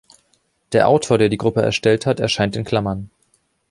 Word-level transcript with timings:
Der 0.71 0.87
Autor, 0.87 1.19
der 1.19 1.29
die 1.29 1.37
Gruppe 1.37 1.61
erstellt 1.61 2.07
hat, 2.07 2.19
erscheint 2.19 2.55
in 2.55 2.63
Klammern. 2.63 3.11